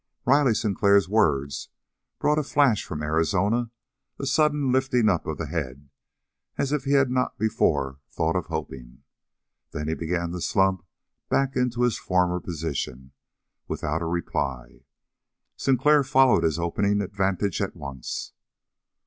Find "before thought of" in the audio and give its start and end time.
7.37-8.47